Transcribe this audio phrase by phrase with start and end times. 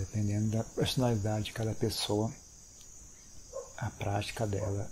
[0.00, 2.32] dependendo da personalidade de cada pessoa,
[3.76, 4.90] a prática dela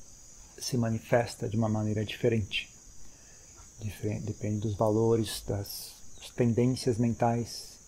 [0.58, 2.68] se manifesta de uma maneira diferente.
[3.80, 5.92] diferente depende dos valores, das
[6.36, 7.78] tendências mentais,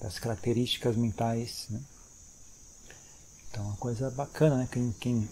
[0.00, 1.66] das características mentais.
[1.68, 1.80] Né?
[3.50, 4.68] Então, uma coisa bacana, né?
[4.70, 5.28] Quem, quem,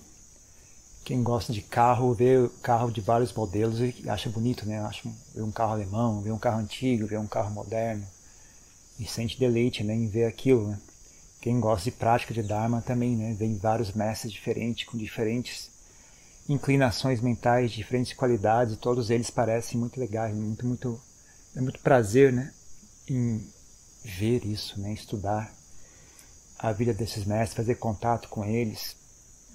[1.04, 4.80] quem gosta de carro, vê carro de vários modelos e acha bonito, né?
[4.80, 8.06] Acha, vê um carro alemão, vê um carro antigo, vê um carro moderno
[8.98, 10.68] e sente deleite né, em ver aquilo.
[10.68, 10.79] Né?
[11.41, 13.35] Quem gosta de prática de Dharma também, né?
[13.35, 15.71] Vem vários mestres diferentes, com diferentes
[16.49, 21.00] inclinações mentais, diferentes qualidades, e todos eles parecem muito legais, muito, muito,
[21.54, 22.53] é muito prazer, né?
[23.09, 23.46] Em
[24.04, 24.93] ver isso, né?
[24.93, 25.53] Estudar
[26.59, 28.96] a vida desses mestres, fazer contato com eles,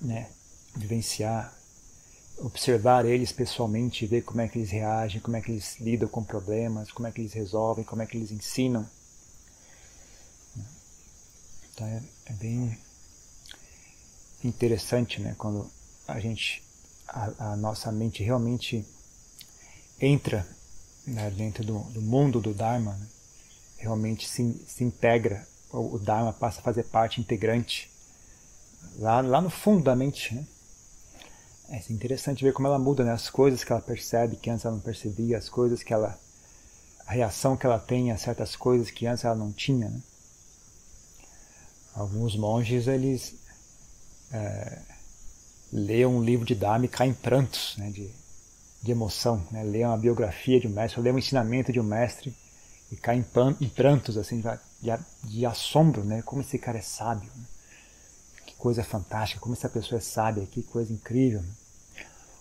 [0.02, 0.30] né?
[0.76, 1.54] Vivenciar,
[2.38, 6.24] observar eles pessoalmente, ver como é que eles reagem, como é que eles lidam com
[6.24, 8.88] problemas, como é que eles resolvem, como é que eles ensinam.
[11.74, 12.78] Então é, é bem
[14.44, 15.36] interessante, né?
[15.38, 15.70] Quando
[16.08, 16.64] a gente,
[17.08, 18.86] a, a nossa mente realmente
[20.00, 20.46] entra
[21.08, 23.08] né, dentro do, do, mundo do Dharma, né?
[23.78, 27.90] realmente se, se integra, o, o, Dharma passa a fazer parte integrante
[28.98, 30.36] lá, lá no fundo da mente.
[30.36, 30.46] Né?
[31.70, 33.12] É interessante ver como ela muda, né?
[33.12, 36.20] as coisas que ela percebe que antes ela não percebia, as coisas que ela.
[37.08, 39.90] a reação que ela tem a certas coisas que antes ela não tinha.
[39.90, 40.02] Né?
[41.96, 43.36] Alguns monges, eles
[44.32, 44.80] é,
[45.72, 48.10] leem um livro de Dharma e caem em prantos né, de,
[48.82, 49.46] de emoção.
[49.52, 49.64] Né?
[49.64, 52.36] Leem a biografia de um mestre, leem um ensinamento de um mestre
[52.92, 56.04] e caem em, em prantos assim, de, de, assombro.
[56.04, 56.22] Né?
[56.24, 57.30] Como esse cara é sábio.
[57.36, 57.44] Né?
[58.46, 61.42] Que coisa fantástica, como essa pessoa é sábia, que coisa incrível.
[61.42, 61.54] Né?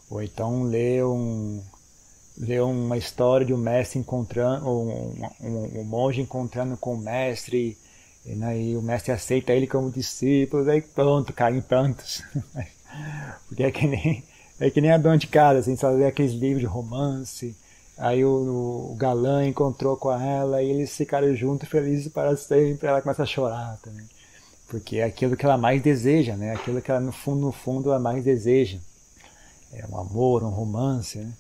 [0.09, 1.63] Ou então lê um,
[2.39, 7.79] uma história de um mestre encontrando, um, um, um monge encontrando com o mestre
[8.25, 12.23] e aí o mestre aceita ele como discípulo, aí pronto, cai em prantos.
[13.49, 14.25] Porque é que nem,
[14.61, 17.57] é que nem a dona de casa, assim, só lê aqueles livros de romance.
[17.99, 22.87] Aí o, o, galã encontrou com ela e eles ficaram juntos, felizes para sempre.
[22.87, 24.07] Ela começa a chorar também.
[24.69, 26.53] Porque é aquilo que ela mais deseja, né?
[26.55, 28.79] Aquilo que ela, no fundo, no fundo, ela mais deseja.
[29.73, 31.33] É um amor, um romance, né?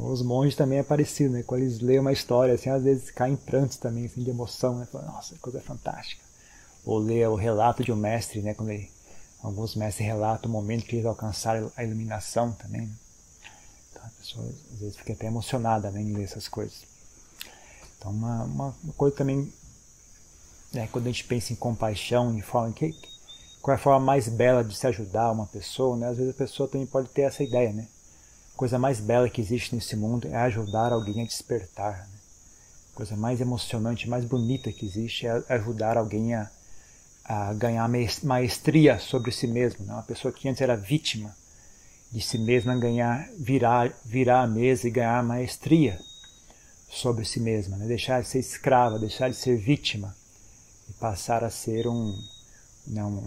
[0.00, 1.42] Os monges também é parecido, né?
[1.42, 4.78] Quando eles leem uma história, assim, às vezes caem em prantos também, assim, de emoção,
[4.78, 4.86] né?
[4.86, 6.22] Falam, Nossa, coisa fantástica.
[6.84, 8.54] Ou lê o relato de um mestre, né?
[8.54, 8.88] Quando ele,
[9.42, 12.82] alguns mestres relatam o momento que eles alcançaram a iluminação também.
[12.82, 12.94] Né?
[13.90, 16.84] Então a pessoa às vezes fica até emocionada né, em ler essas coisas.
[17.98, 19.52] Então uma, uma, coisa também,
[20.72, 22.94] né, quando a gente pensa em compaixão, em forma que
[23.60, 26.08] qual é a forma mais bela de se ajudar uma pessoa, né?
[26.08, 27.88] Às vezes a pessoa também pode ter essa ideia, né?
[28.58, 31.96] Coisa mais bela que existe nesse mundo é ajudar alguém a despertar.
[31.96, 32.18] Né?
[32.92, 36.50] A coisa mais emocionante, mais bonita que existe é ajudar alguém a,
[37.24, 37.88] a ganhar
[38.24, 39.86] maestria sobre si mesmo.
[39.86, 39.92] Né?
[39.92, 41.34] Uma pessoa que antes era vítima
[42.10, 45.96] de si mesma ganhar, virar, virar a mesa e ganhar maestria
[46.90, 47.86] sobre si mesma, né?
[47.86, 50.16] deixar de ser escrava, deixar de ser vítima
[50.90, 52.12] e passar a ser um,
[52.88, 53.22] não, né,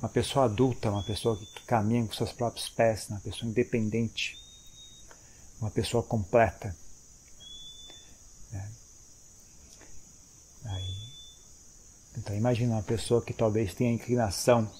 [0.00, 4.38] uma pessoa adulta, uma pessoa que caminha com seus próprios pés, uma pessoa independente,
[5.60, 6.74] uma pessoa completa.
[8.52, 8.68] É.
[10.64, 10.94] Aí,
[12.16, 14.70] então imagina uma pessoa que talvez tenha inclinação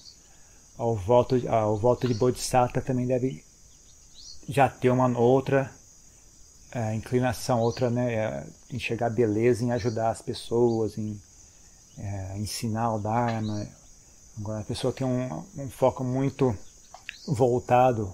[0.77, 3.45] ao voto, ao voto de Bodhisattva também deve
[4.49, 5.71] já ter uma outra
[6.71, 11.21] é, inclinação, outra, né, é, enxergar beleza em ajudar as pessoas, em
[11.97, 13.67] é, ensinar o Dharma,
[14.37, 16.55] Agora, a pessoa tem um, um foco muito
[17.27, 18.13] voltado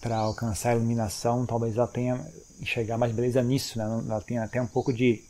[0.00, 2.24] para alcançar a iluminação, talvez ela tenha
[2.60, 3.84] enxergar mais beleza nisso, né?
[3.84, 5.24] ela tenha até um pouco de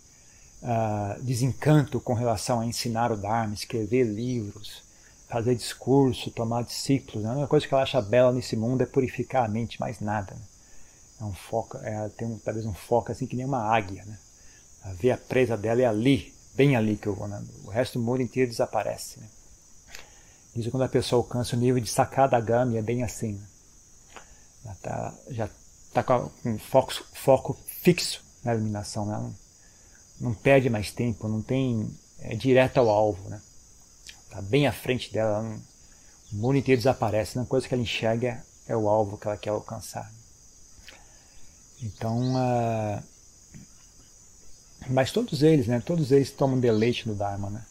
[0.63, 4.83] uh, desencanto com relação a ensinar o Dharma, escrever livros,
[5.29, 7.23] fazer discurso, tomar discípulos.
[7.23, 7.29] Né?
[7.29, 10.35] A única coisa que ela acha bela nesse mundo é purificar a mente, mais nada.
[10.35, 10.41] Né?
[11.21, 14.05] É um foco, é, tem um, talvez um foco assim que nem uma águia.
[14.05, 14.19] Né?
[14.85, 17.29] A ver a presa dela é ali, bem ali que eu vou.
[17.29, 17.43] Né?
[17.65, 19.21] O resto do mundo inteiro desaparece.
[19.21, 19.27] Né?
[20.55, 23.33] Isso quando a pessoa alcança o nível de sacada gami, é bem assim.
[23.33, 23.47] Né?
[24.65, 25.51] Já está já
[25.93, 29.07] tá com um foco, foco fixo na iluminação.
[29.07, 29.17] Né?
[29.19, 29.35] Não,
[30.21, 31.89] não perde mais tempo, não tem.
[32.21, 33.29] É direto ao alvo.
[33.29, 33.41] Né?
[34.25, 35.43] Está bem à frente dela.
[35.43, 35.63] Não,
[36.33, 37.39] o mundo inteiro desaparece.
[37.39, 40.11] A única coisa que ela enxerga é o alvo que ela quer alcançar.
[41.83, 42.35] Então.
[42.35, 43.03] Uh,
[44.91, 45.81] mas todos eles, né?
[45.81, 47.65] Todos eles tomam deleite no Dharma, né?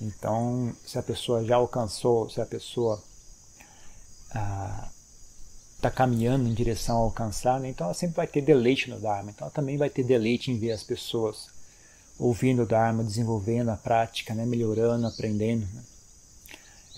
[0.00, 3.02] Então, se a pessoa já alcançou, se a pessoa
[4.28, 4.90] está
[5.88, 9.30] ah, caminhando em direção a alcançar, né, então ela sempre vai ter deleite no Dharma.
[9.30, 11.48] Então, ela também vai ter deleite em ver as pessoas
[12.18, 14.44] ouvindo o Dharma, desenvolvendo a prática, né?
[14.46, 15.66] melhorando, aprendendo.
[15.72, 15.82] Né?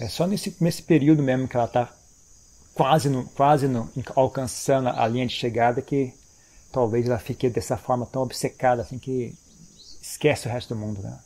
[0.01, 1.93] É só nesse, nesse período mesmo que ela está
[2.75, 6.15] quase, no, quase no, alcançando a linha de chegada que
[6.71, 9.35] talvez ela fique dessa forma tão obcecada assim que
[10.01, 11.03] esquece o resto do mundo.
[11.03, 11.19] Né?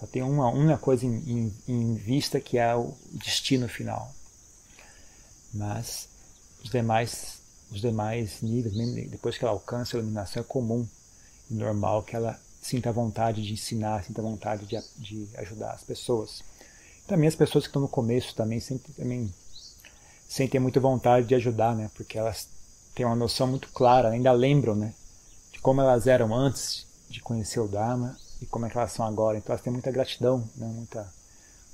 [0.00, 4.10] Só tem uma, uma coisa em, em, em vista que é o destino final.
[5.52, 6.08] Mas
[6.64, 8.74] os demais, os demais níveis,
[9.10, 10.88] depois que ela alcança a iluminação, é comum
[11.50, 16.42] e normal que ela sinta vontade de ensinar, sinta vontade de, de ajudar as pessoas.
[17.06, 19.32] Também as pessoas que estão no começo também sempre também
[20.26, 21.90] sentem muita vontade de ajudar, né?
[21.94, 22.48] Porque elas
[22.94, 24.94] têm uma noção muito clara, ainda lembram, né?
[25.52, 29.06] De como elas eram antes de conhecer o Dharma e como é que elas são
[29.06, 29.38] agora.
[29.38, 30.66] Então elas têm muita gratidão, né?
[30.66, 31.10] muita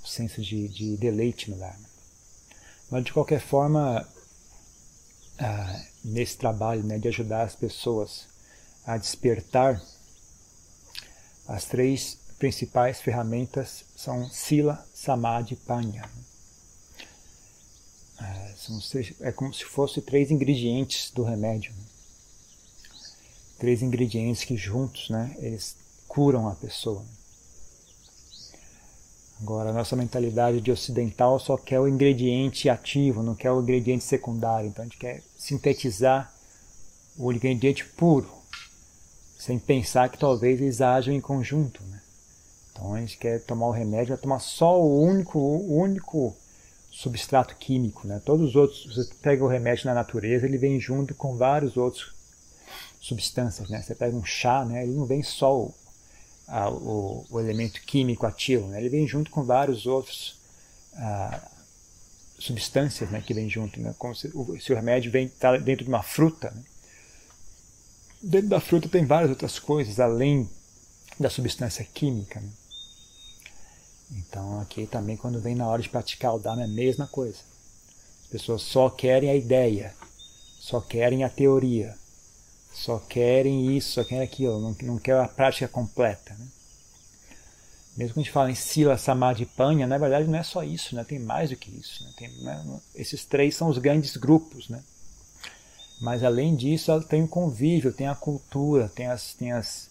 [0.06, 1.88] senso de, de deleite no Dharma.
[2.90, 4.06] Mas de qualquer forma,
[5.38, 8.26] ah, nesse trabalho né, de ajudar as pessoas
[8.86, 9.82] a despertar,
[11.48, 16.08] as três principais ferramentas são Sila, Samadhi e Panya.
[18.19, 18.54] Ah,
[19.20, 21.72] é como se fossem três ingredientes do remédio.
[21.72, 21.84] Né?
[23.58, 25.76] Três ingredientes que juntos né, eles
[26.16, 27.04] curam a pessoa.
[29.38, 34.02] Agora, a nossa mentalidade de ocidental só quer o ingrediente ativo, não quer o ingrediente
[34.02, 34.70] secundário.
[34.70, 36.32] Então, a gente quer sintetizar
[37.18, 38.30] o ingrediente puro,
[39.38, 41.82] sem pensar que talvez eles ajam em conjunto.
[41.84, 42.00] Né?
[42.72, 46.34] Então, a gente quer tomar o remédio, vai tomar só o único, o único
[46.90, 48.08] substrato químico.
[48.08, 48.22] Né?
[48.24, 52.14] Todos os outros, você pega o remédio na natureza, ele vem junto com vários outros
[53.02, 53.69] substâncias.
[53.69, 53.82] Né?
[53.82, 54.82] Você pega um chá, né?
[54.82, 55.74] ele não vem só o
[56.46, 58.69] a, o, o, elemento químico ativo.
[58.69, 58.78] Né?
[58.78, 60.37] Ele vem junto com vários outros
[60.94, 61.50] ah,
[62.38, 63.94] substâncias né, que vem junto, né?
[63.98, 66.50] como se o, se o remédio vem tá dentro de uma fruta.
[66.50, 66.62] Né?
[68.22, 70.48] Dentro da fruta tem várias outras coisas além
[71.19, 72.40] da substância química.
[72.40, 72.50] Né?
[74.12, 77.38] Então aqui também quando vem na hora de praticar o Dharma é a mesma coisa.
[78.22, 79.94] As pessoas só querem a ideia,
[80.58, 81.96] só querem a teoria,
[82.76, 86.34] só querem isso, só querem aquilo, não, não querem a prática completa.
[86.38, 86.46] Né?
[87.96, 90.94] Mesmo que a gente fala em Sila, Samadhi Panya, na verdade não é só isso,
[90.94, 91.02] né?
[91.02, 92.05] tem mais do que isso.
[92.05, 92.12] Né?
[92.19, 92.81] Tem, né?
[92.94, 94.69] Esses três são os grandes grupos.
[94.69, 94.82] Né?
[96.02, 99.32] Mas além disso, ela tem o convívio, tem a cultura, tem as.
[99.34, 99.88] Tem as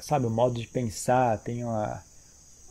[0.00, 2.02] sabe, o modo de pensar, tem a,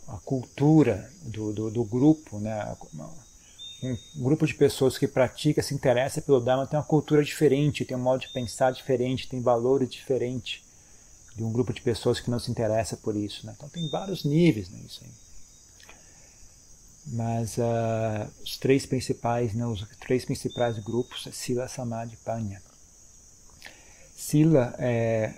[0.07, 2.75] a cultura do, do, do grupo, né?
[3.83, 7.95] Um grupo de pessoas que pratica, se interessa pelo Dharma, tem uma cultura diferente, tem
[7.95, 10.63] um modo de pensar diferente, tem valores diferentes
[11.35, 13.45] de um grupo de pessoas que não se interessa por isso.
[13.45, 13.53] Né?
[13.55, 15.09] Então tem vários níveis nisso né.
[17.09, 22.61] Mas uh, os três principais, né, os três principais grupos é Sila, Samadhi e Panya.
[24.13, 25.33] Sila é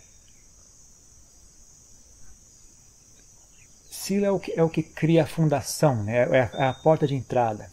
[3.92, 6.18] Sila é o que, é o que cria a fundação, né?
[6.18, 7.70] é, a, é a porta de entrada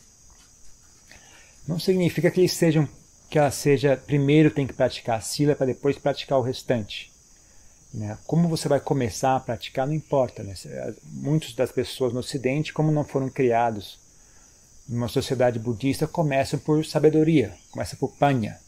[1.67, 2.89] não significa que eles sejam
[3.29, 7.11] que ela seja primeiro tem que praticar a sila para depois praticar o restante.
[7.93, 8.17] Né?
[8.27, 10.43] Como você vai começar a praticar não importa.
[10.43, 10.55] Né?
[11.05, 13.99] Muitas das pessoas no Ocidente, como não foram criados
[14.89, 18.59] numa sociedade budista, começam por sabedoria, começam por panha.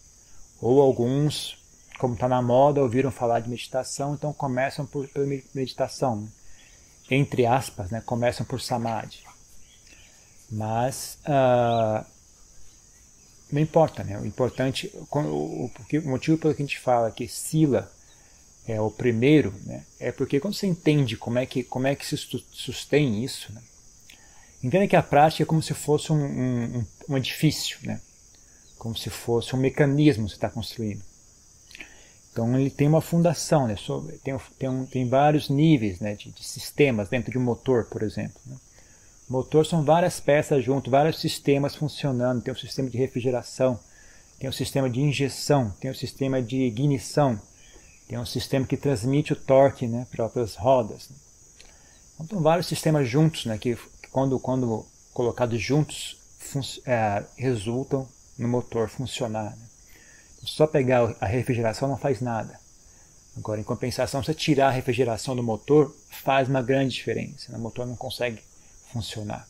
[0.61, 1.57] Ou alguns,
[2.01, 5.09] como está na moda, ouviram falar de meditação, então começam por,
[5.55, 6.29] meditação.
[7.09, 8.03] Entre aspas, né?
[8.05, 9.21] começam por samadhi.
[10.51, 12.05] Mas uh,
[13.51, 14.19] não importa, né?
[14.19, 17.91] O importante, o, o motivo pelo que a gente fala que Sila
[18.67, 19.85] é o primeiro, né?
[19.99, 23.63] É porque quando você entende como é que como é que se sustém isso, né?
[24.63, 28.01] entenda que a prática é como se fosse um, um, um edifício, né?
[28.77, 31.03] Como se fosse um mecanismo que você está construindo.
[32.33, 33.77] Então ele tem uma fundação, né?
[34.23, 36.15] Tem, tem, tem vários níveis né?
[36.15, 38.41] de, de sistemas dentro de um motor, por exemplo.
[38.47, 38.57] Né?
[39.29, 42.43] Motor são várias peças junto, vários sistemas funcionando.
[42.43, 43.79] Tem o sistema de refrigeração,
[44.39, 47.39] tem o sistema de injeção, tem o sistema de ignição,
[48.09, 51.11] tem um sistema que transmite o torque né, para as rodas.
[52.15, 53.77] Então, são vários sistemas juntos, né, que
[54.11, 56.17] quando, quando colocados juntos
[56.87, 58.09] é, resultam
[58.39, 59.55] no motor funcionar.
[59.57, 59.67] Né.
[60.45, 62.59] Só pegar a refrigeração não faz nada.
[63.37, 67.53] Agora, em compensação, se tirar a refrigeração do motor, faz uma grande diferença.
[67.53, 67.59] Né.
[67.59, 68.41] O motor não consegue
[68.93, 69.47] funcionar.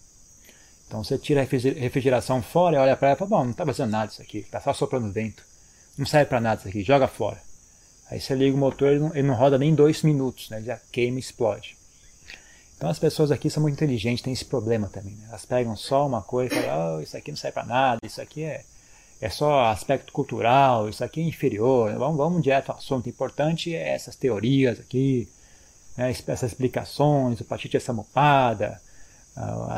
[0.86, 3.64] Então você tira a refrigeração fora e olha para ela e fala, bom, não está
[3.64, 5.44] fazendo nada isso aqui, está só soprando vento.
[5.98, 7.40] Não serve para nada isso aqui, joga fora.
[8.10, 10.56] Aí você liga o motor, ele não, ele não roda nem dois minutos, né?
[10.56, 11.76] ele já queima e explode.
[12.76, 15.14] Então as pessoas aqui são muito inteligentes, têm esse problema também.
[15.14, 15.26] Né?
[15.28, 18.22] Elas pegam só uma coisa e falam, oh, isso aqui não serve para nada, isso
[18.22, 18.64] aqui é,
[19.20, 23.06] é só aspecto cultural, isso aqui é inferior, vamos, vamos direto ao assunto.
[23.06, 25.28] O importante é essas teorias aqui,
[25.98, 28.80] né, essas explicações, o Pachitya Samupada,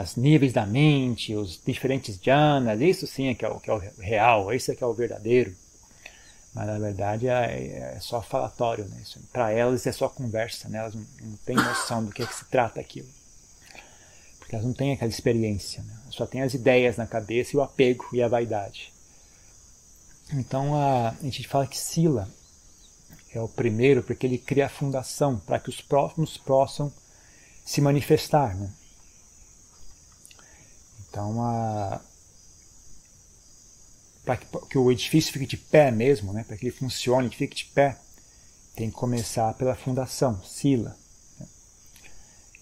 [0.03, 3.75] os níveis da mente, os diferentes jhanas, isso sim é que é o, que é
[3.75, 5.55] o real, isso é que é o verdadeiro.
[6.55, 9.03] Mas na verdade é, é só falatório, né?
[9.33, 10.79] Para elas é só conversa, né?
[10.79, 13.09] elas não, não têm noção do que, é que se trata aquilo.
[14.39, 15.95] Porque elas não têm aquela experiência, né?
[16.11, 18.93] só têm as ideias na cabeça e o apego e a vaidade.
[20.33, 22.29] Então a, a gente fala que Sila
[23.33, 26.93] é o primeiro porque ele cria a fundação para que os próximos possam
[27.65, 28.57] se manifestar.
[28.57, 28.71] Né?
[31.11, 32.01] Então, a,
[34.25, 37.57] para que, que, o edifício fique de pé mesmo, né, para que ele funcione, fique
[37.57, 37.99] de pé,
[38.77, 40.97] tem que começar pela fundação, sila,
[41.39, 41.47] né,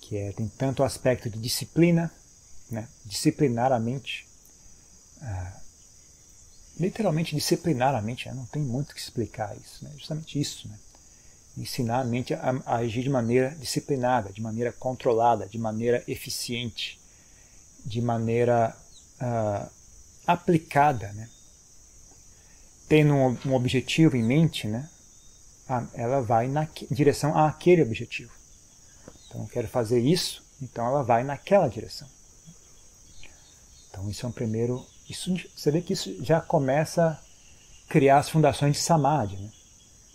[0.00, 2.10] que é, tem tanto o aspecto de disciplina,
[2.70, 4.26] né, disciplinar a mente,
[5.20, 5.60] ah,
[6.80, 10.78] literalmente disciplinar a mente, né, não tem muito que explicar isso, né, justamente isso, né,
[11.58, 16.97] ensinar a mente a, a agir de maneira disciplinada, de maneira controlada, de maneira eficiente,
[17.84, 18.76] de maneira
[19.20, 19.70] uh,
[20.26, 21.28] aplicada, né?
[22.88, 24.88] tendo um, um, objetivo em mente, né?
[25.94, 28.32] ela vai na direção àquele objetivo.
[29.26, 32.08] Então, eu quero fazer isso, então ela vai naquela direção.
[33.90, 34.84] Então, isso é um primeiro.
[35.08, 39.36] Isso, você vê que isso já começa a criar as fundações de Samadhi.
[39.36, 39.50] Né?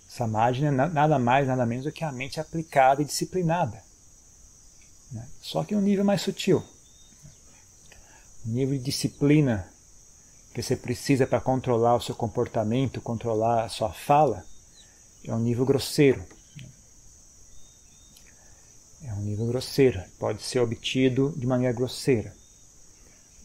[0.07, 3.83] Samadhi é nada mais, nada menos do que a mente aplicada e disciplinada.
[5.11, 5.27] Né?
[5.41, 6.63] Só que um nível mais sutil
[8.49, 9.67] nível de disciplina
[10.53, 14.45] que você precisa para controlar o seu comportamento, controlar a sua fala,
[15.25, 16.23] é um nível grosseiro.
[19.03, 20.01] É um nível grosseiro.
[20.19, 22.33] Pode ser obtido de maneira grosseira.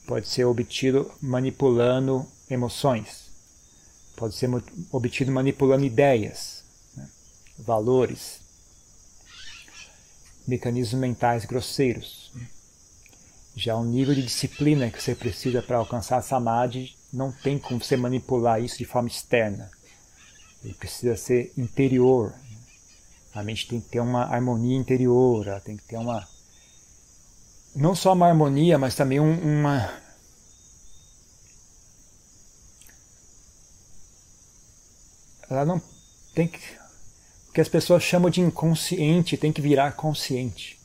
[0.06, 3.28] Pode ser obtido manipulando emoções.
[4.16, 4.50] Pode ser
[4.90, 6.64] obtido manipulando ideias,
[6.96, 7.08] né?
[7.58, 8.40] valores,
[10.46, 12.27] mecanismos mentais grosseiros.
[13.58, 17.82] Já o nível de disciplina que você precisa para alcançar a samadhi não tem como
[17.82, 19.68] você manipular isso de forma externa.
[20.62, 22.32] Ele precisa ser interior.
[23.34, 26.24] A mente tem que ter uma harmonia interior, ela tem que ter uma.
[27.74, 29.92] Não só uma harmonia, mas também um, uma.
[35.50, 35.82] Ela não
[36.32, 36.60] tem que.
[37.48, 40.78] O que as pessoas chamam de inconsciente tem que virar consciente.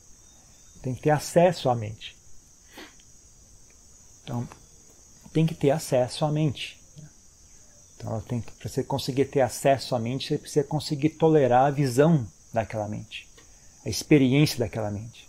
[0.82, 2.23] Tem que ter acesso à mente.
[4.24, 4.48] Então,
[5.34, 6.80] tem que ter acesso à mente.
[7.98, 12.88] Então, para você conseguir ter acesso à mente, você precisa conseguir tolerar a visão daquela
[12.88, 13.28] mente,
[13.86, 15.28] a experiência daquela mente.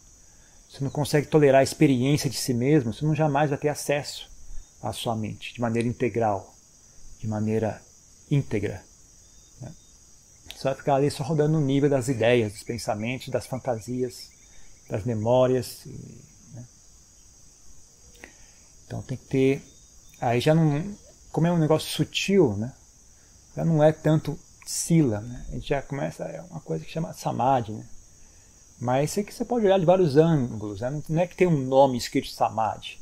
[0.68, 4.28] Você não consegue tolerar a experiência de si mesmo, você não jamais vai ter acesso
[4.82, 6.52] à sua mente de maneira integral,
[7.20, 7.80] de maneira
[8.28, 8.84] íntegra.
[9.60, 9.72] Né?
[10.54, 14.30] Você vai ficar ali só rodando no nível das ideias, dos pensamentos, das fantasias,
[14.90, 15.86] das memórias.
[18.86, 19.62] Então tem que ter.
[20.20, 20.84] Aí já não.
[21.32, 22.72] Como é um negócio sutil, né?
[23.56, 25.44] Já não é tanto sila, né?
[25.48, 26.24] A gente já começa.
[26.24, 27.84] É uma coisa que chama samadhi, né?
[28.80, 31.02] Mas isso aqui você pode olhar de vários ângulos, né?
[31.08, 32.98] Não é que tem um nome escrito samadhi.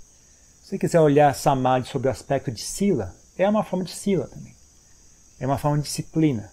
[0.62, 4.26] Se você quiser olhar samadhi sob o aspecto de sila, é uma forma de sila
[4.28, 4.54] também.
[5.40, 6.50] É uma forma de disciplina.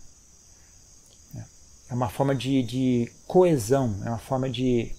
[1.89, 4.95] É uma forma de, de coesão, é uma forma de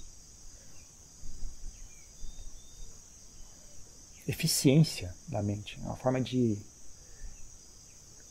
[4.30, 6.58] eficiência da mente, é uma forma de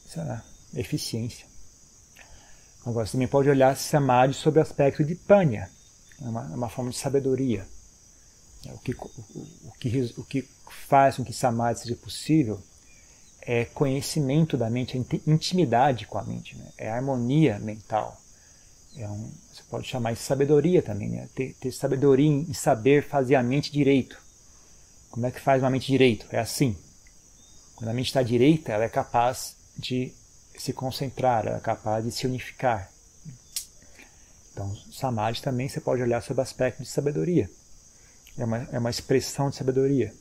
[0.07, 1.45] sei lá, eficiência.
[2.85, 5.69] Agora você também pode olhar Samadhi sob o aspecto de Panya,
[6.21, 7.67] é uma, é uma forma de sabedoria.
[8.65, 10.49] É o que, o, o, que, o que
[10.87, 12.61] faz com que Samadhi seja possível
[13.41, 16.71] é conhecimento da mente, é intimidade com a mente, né?
[16.77, 18.19] é harmonia mental.
[18.97, 21.29] É um, você pode chamar de sabedoria também, né?
[21.35, 24.19] ter, ter sabedoria em saber fazer a mente direito.
[25.09, 26.25] Como é que faz uma mente direito?
[26.31, 26.77] É assim.
[27.75, 30.13] Quando a mente está direita, ela é capaz de
[30.57, 32.91] se concentrar, ela é capaz de se unificar.
[34.51, 37.49] Então, Samadhi também você pode olhar sob o aspecto de sabedoria.
[38.37, 40.13] É uma, é uma expressão de sabedoria.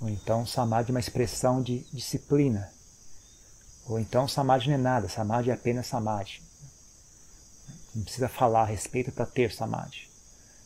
[0.00, 2.72] Ou então, Samadhi é uma expressão de disciplina.
[3.86, 6.40] Ou então, Samadhi não é nada, Samadhi é apenas Samadhi.
[7.94, 10.08] Não precisa falar a respeito para ter Samadhi.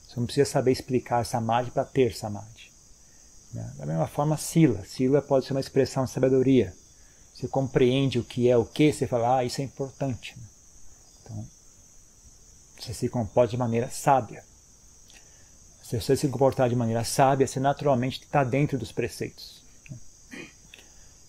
[0.07, 2.72] Você não precisa saber explicar Samadhi para ter Samadhi.
[3.53, 3.73] Né?
[3.77, 4.85] Da mesma forma, sila.
[4.85, 6.75] Sila pode ser uma expressão de sabedoria.
[7.35, 10.37] Você compreende o que é o que, você fala, ah, isso é importante.
[10.37, 10.45] Né?
[11.23, 11.47] Então,
[12.79, 14.45] você se comporta de maneira sábia.
[15.83, 19.63] Se você se comportar de maneira sábia, você naturalmente está dentro dos preceitos.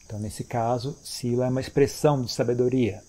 [0.05, 3.03] Então, nesse caso, sila é uma expressão de sabedoria.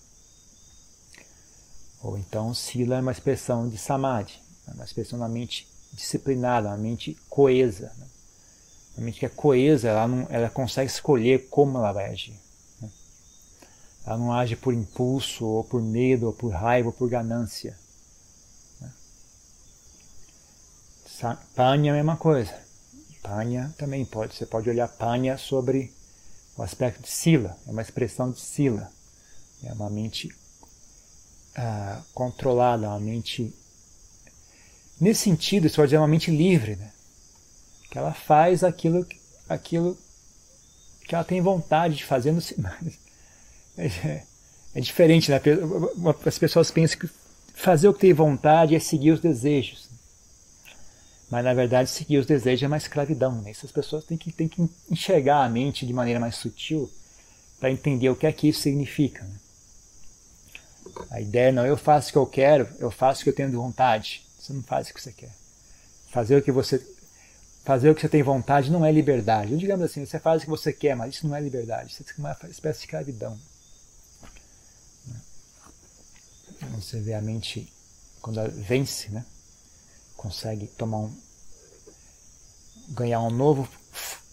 [2.02, 6.76] Ou então sila é uma expressão de samadhi, é uma expressão da mente disciplinada, uma
[6.76, 7.92] mente coesa.
[7.98, 8.06] Né?
[8.96, 12.38] Uma mente que é coesa, ela, não, ela consegue escolher como ela vai agir.
[12.80, 12.90] Né?
[14.06, 17.76] Ela não age por impulso, ou por medo, ou por raiva, ou por ganância.
[18.80, 18.92] Né?
[21.54, 22.54] Panya é a mesma coisa.
[23.22, 24.34] Panya também pode.
[24.34, 25.92] Você pode olhar Panya sobre
[26.56, 28.92] o aspecto de Sila, é uma expressão de Sila.
[29.64, 30.28] É uma mente
[31.56, 33.52] ah, controlada, uma mente.
[35.00, 36.92] Nesse sentido, isso pode dizer uma mente livre, né?
[37.94, 39.06] Que ela faz aquilo,
[39.48, 39.96] aquilo
[41.06, 42.42] que ela tem vontade de fazer no
[43.78, 44.24] é,
[44.74, 45.40] é diferente, né?
[46.26, 47.08] As pessoas pensam que
[47.54, 49.88] fazer o que tem vontade é seguir os desejos.
[51.30, 53.40] Mas na verdade, seguir os desejos é uma escravidão.
[53.40, 53.52] Né?
[53.52, 56.90] Essas pessoas têm que, têm que enxergar a mente de maneira mais sutil
[57.60, 59.22] para entender o que é que isso significa.
[59.22, 59.36] Né?
[61.12, 63.50] A ideia não, eu faço o que eu quero, eu faço o que eu tenho
[63.50, 64.26] de vontade.
[64.36, 65.30] Você não faz o que você quer.
[66.10, 66.84] Fazer o que você
[67.64, 69.56] fazer o que você tem vontade não é liberdade.
[69.56, 71.92] Digamos assim, você faz o que você quer, mas isso não é liberdade.
[71.92, 73.38] Isso é uma espécie de escravidão.
[76.76, 77.70] Você vê a mente
[78.20, 79.24] quando ela vence, né?
[80.16, 81.14] consegue tomar um,
[82.88, 83.68] ganhar um novo,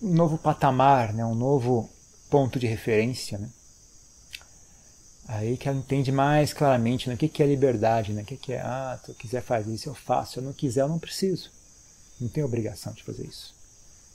[0.02, 1.26] um novo patamar, né?
[1.26, 1.90] um novo
[2.30, 3.38] ponto de referência.
[3.38, 3.50] Né?
[5.28, 7.16] Aí que ela entende mais claramente né?
[7.16, 8.22] o que é liberdade, né?
[8.22, 10.82] o que é, ah, se eu quiser fazer isso, eu faço, se eu não quiser,
[10.82, 11.50] eu não preciso.
[12.22, 13.54] Não tenho obrigação de fazer isso.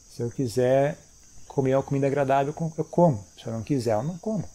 [0.09, 0.97] Se eu quiser
[1.47, 3.23] comer uma comida agradável, eu como.
[3.37, 4.49] Se eu não quiser, eu não como.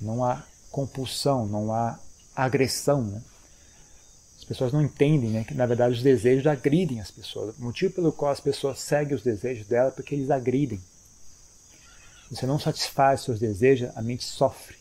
[0.00, 1.98] Não há compulsão, não há
[2.36, 3.02] agressão.
[3.02, 3.22] Né?
[4.50, 7.56] pessoas não entendem né, que, na verdade, os desejos agridem as pessoas.
[7.56, 10.80] O motivo pelo qual as pessoas seguem os desejos dela é porque eles agridem.
[12.28, 14.76] Você não satisfaz seus desejos, a mente sofre.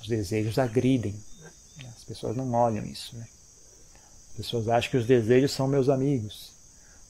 [0.00, 1.14] Os desejos agridem.
[1.94, 3.14] As pessoas não olham isso.
[3.14, 3.26] Né?
[4.40, 6.50] As pessoas acham que os desejos são meus amigos.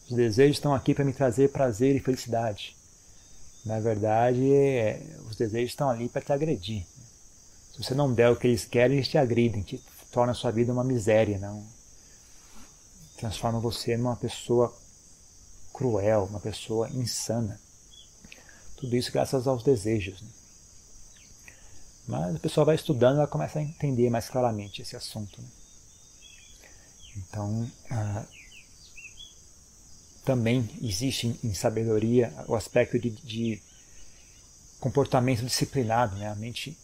[0.09, 2.77] Os desejos estão aqui para me trazer prazer e felicidade.
[3.65, 6.85] Na verdade, é, os desejos estão ali para te agredir.
[7.73, 10.51] Se você não der o que eles querem, eles te agridem, te torna a sua
[10.51, 11.65] vida uma miséria, não?
[13.17, 14.77] Transforma você numa pessoa
[15.73, 17.61] cruel, uma pessoa insana.
[18.77, 20.21] Tudo isso graças aos desejos.
[20.21, 20.29] Né?
[22.09, 25.41] Mas a pessoa vai estudando, ela começa a entender mais claramente esse assunto.
[25.41, 25.60] Né?
[27.17, 28.25] Então, ah,
[30.25, 33.63] também existe em, sabedoria o aspecto de, de
[34.79, 36.29] comportamento disciplinado, né?
[36.29, 36.77] A mente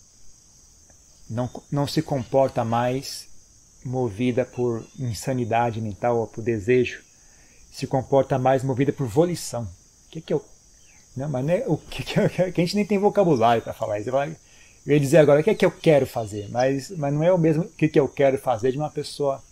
[1.29, 3.29] não, não se comporta mais
[3.85, 7.03] movida por insanidade mental ou por desejo,
[7.71, 9.62] se comporta mais movida por volição.
[9.62, 10.45] O que, que eu.
[11.17, 13.73] Não, mas não é, o que, que, eu, que a gente nem tem vocabulário para
[13.73, 14.11] falar isso.
[14.11, 17.33] Eu ia dizer agora o que é que eu quero fazer, mas, mas não é
[17.33, 19.43] o mesmo que, que eu quero fazer de uma pessoa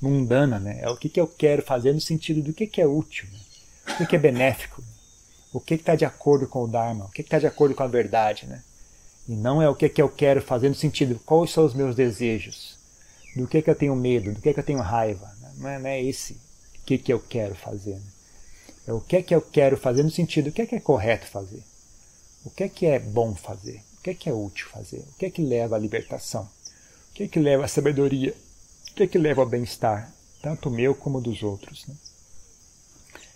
[0.00, 0.78] mundana, né?
[0.80, 3.38] É o que, que eu quero fazer no sentido do que, que é útil, né?
[3.88, 4.82] o que, que é benéfico,
[5.52, 7.88] o que está de acordo com o Dharma, o que está de acordo com a
[7.88, 8.62] verdade, né?
[9.28, 11.96] E não é o que, que eu quero fazer no sentido quais são os meus
[11.96, 12.76] desejos,
[13.34, 15.26] do que, que eu tenho medo, do que, que eu tenho raiva.
[15.40, 15.52] Né?
[15.56, 17.96] Não é, não é esse o que, que eu quero fazer.
[17.96, 18.12] Né?
[18.86, 21.62] É o que, que eu quero fazer no sentido o que, que é correto fazer,
[22.44, 25.42] o que, que é bom fazer, o que, que é útil fazer, o que, que
[25.42, 26.48] leva à libertação,
[27.10, 28.32] o que, que leva à sabedoria,
[28.96, 31.86] que, que leva ao bem-estar, tanto meu como dos outros.
[31.86, 31.94] Né?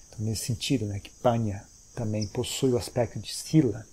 [0.09, 1.63] Então, nesse sentido, né, que Panya
[1.95, 3.85] também possui o aspecto de Sila,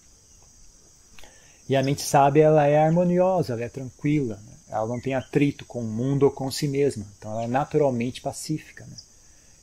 [1.68, 4.54] e a mente sábia ela é harmoniosa, ela é tranquila, né?
[4.70, 8.22] ela não tem atrito com o mundo ou com si mesma, então ela é naturalmente
[8.22, 8.86] pacífica.
[8.86, 8.96] Né?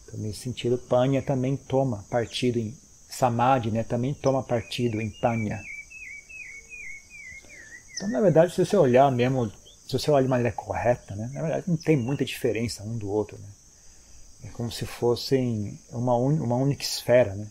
[0.04, 2.76] Então, nesse sentido, Panya também toma partido em
[3.08, 3.82] Samadhi, né?
[3.82, 5.62] também toma partido em Panya.
[7.96, 9.50] Então, na verdade, se você olhar mesmo,
[9.86, 11.30] se você olhar de maneira correta, né?
[11.32, 13.36] na verdade não tem muita diferença um do outro.
[13.38, 13.48] Né?
[14.44, 17.34] É como se fossem uma, un, uma única esfera.
[17.34, 17.46] Né?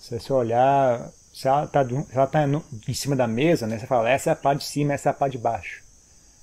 [0.00, 1.82] Se você olhar se ela está
[2.26, 2.40] tá
[2.86, 5.10] em cima da mesa, né, você fala, essa é a parte de cima, essa é
[5.10, 5.82] a parte de baixo.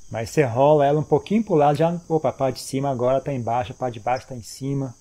[0.10, 2.89] Mas você rola ela um pouquinho para o lado, já, opa, a parte de cima
[2.89, 4.95] agora está embaixo, a parte de baixo está em cima.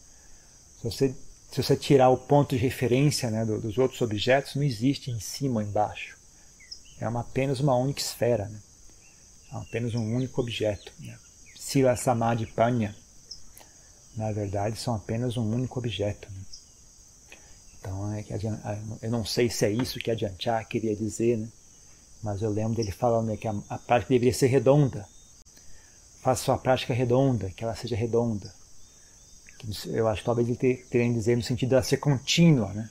[0.77, 1.15] Se você,
[1.51, 5.61] se você tirar o ponto de referência né, dos outros objetos, não existe em cima
[5.61, 6.19] ou embaixo.
[7.01, 8.59] É uma, apenas uma única esfera, né?
[9.51, 10.93] Apenas um único objeto.
[10.99, 11.17] Né?
[11.57, 12.95] Sila Samadhi Panya,
[14.17, 16.29] na verdade, são apenas um único objeto.
[16.31, 16.41] Né?
[17.81, 18.33] Então, é que
[19.03, 21.49] eu não sei se é isso que Adianchar queria dizer, né?
[22.23, 25.07] mas eu lembro dele falando né, que a, prática deveria ser redonda.
[26.21, 28.53] Faça sua prática redonda, que ela seja redonda.
[29.87, 32.91] Eu acho que talvez ele teria dizer no sentido de ela ser contínua, né?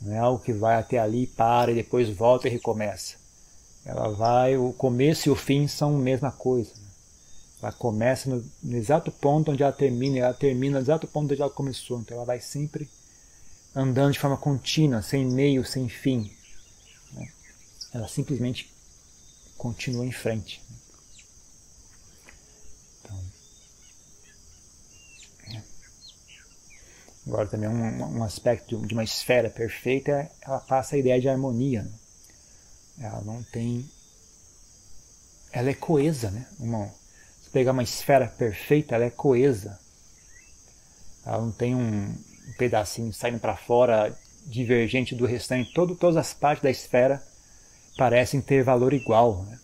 [0.00, 3.19] Não é algo que vai até ali, para e depois volta e recomeça.
[3.84, 6.72] Ela vai, o começo e o fim são a mesma coisa.
[6.76, 6.88] Né?
[7.62, 11.32] Ela começa no, no, exato ponto onde ela termina, e ela termina no exato ponto
[11.32, 12.00] onde ela começou.
[12.00, 12.88] Então ela vai sempre
[13.74, 16.30] andando de forma contínua, sem meio, sem fim.
[17.12, 17.30] Né?
[17.92, 18.70] Ela simplesmente
[19.56, 20.62] continua em frente.
[23.02, 23.24] Então,
[25.54, 25.62] é.
[27.26, 31.82] Agora também um, um aspecto de uma esfera perfeita, ela passa a ideia de harmonia.
[31.82, 31.99] Né?
[33.00, 33.88] Ela não tem.
[35.52, 36.46] Ela é coesa, né?
[36.58, 36.86] Uma,
[37.42, 39.78] se pegar uma esfera perfeita, ela é coesa.
[41.24, 42.14] Ela não tem um,
[42.56, 45.72] pedacinho saindo para fora divergente do restante.
[45.72, 47.22] Todo, todas as partes da esfera
[47.96, 49.44] parecem ter valor igual.
[49.44, 49.58] Né?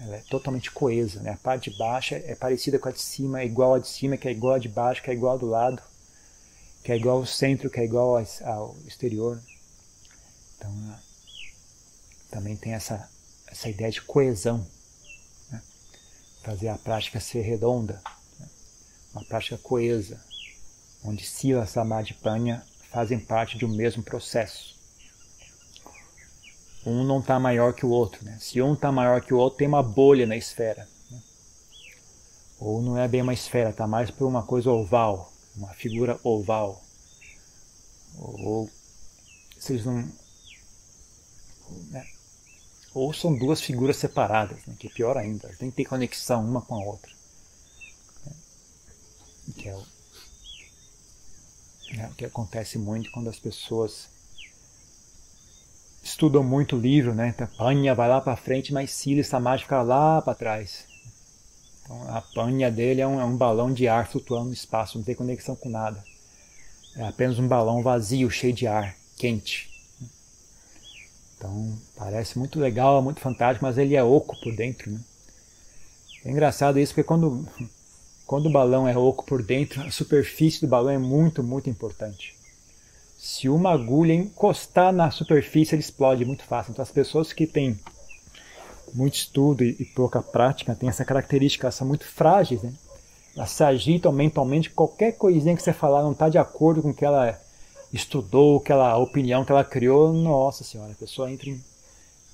[0.00, 1.20] Ela é totalmente coesa.
[1.20, 1.32] Né?
[1.32, 4.16] A parte de baixo é parecida com a de cima, é igual a de cima,
[4.16, 5.82] que é igual a de baixo, que é igual a do lado,
[6.82, 9.40] que é igual ao centro, que é igual ao exterior.
[10.56, 10.72] Então,
[12.32, 13.08] também tem essa,
[13.46, 14.66] essa ideia de coesão.
[15.50, 15.62] Né?
[16.42, 18.02] Fazer a prática ser redonda,
[18.40, 18.48] né?
[19.14, 20.20] uma prática coesa,
[21.04, 24.72] onde Sila, Samadhi e Panya fazem parte de um mesmo processo
[26.84, 28.24] um não está maior que o outro.
[28.24, 28.36] Né?
[28.40, 30.88] Se um está maior que o outro, tem uma bolha na esfera.
[31.10, 31.22] Né?
[32.58, 36.82] Ou não é bem uma esfera, está mais por uma coisa oval, uma figura oval.
[38.18, 38.68] Ou
[39.58, 40.08] vocês não.
[41.90, 42.04] Né?
[42.94, 44.74] Ou são duas figuras separadas, né?
[44.78, 47.10] que é pior ainda, tem que ter conexão uma com a outra.
[48.26, 48.32] Né?
[49.56, 49.86] Que é o,
[51.98, 54.08] é o que acontece muito quando as pessoas
[56.02, 57.28] estudam muito o livro, né?
[57.28, 60.84] Então, Panya vai lá para frente, mas Sila Samadhi fica lá para trás.
[61.82, 65.04] Então, a panha dele é um, é um, balão de ar flutuando no espaço, não
[65.04, 66.02] tem conexão com nada.
[66.96, 69.71] É apenas um balão vazio, cheio de ar, quente.
[71.42, 74.92] Então, parece muito legal, muito fantástico, mas ele é oco por dentro.
[74.92, 75.00] Né?
[76.24, 77.44] É engraçado isso, porque quando,
[78.24, 82.36] quando o balão é oco por dentro, a superfície do balão é muito, muito importante.
[83.18, 86.70] Se uma agulha encostar na superfície, ele explode muito fácil.
[86.70, 87.76] Então, as pessoas que têm
[88.94, 92.72] muito estudo e, pouca prática têm essa característica, elas são muito frágeis, né?
[93.34, 96.94] Elas se agitam mentalmente, qualquer coisinha que você falar não está de acordo com o
[96.94, 97.36] que ela
[97.92, 101.62] estudou, aquela opinião que ela criou, nossa senhora, a pessoa entra em,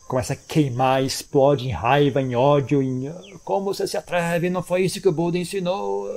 [0.06, 3.12] começa a queimar, explode em raiva, em ódio, em
[3.44, 6.08] como você se atreve, não foi isso que o Buda ensinou.